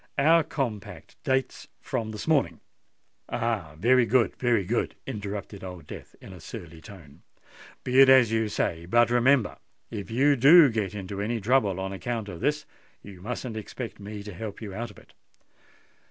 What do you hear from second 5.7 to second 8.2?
Death in a surly tone. "Be it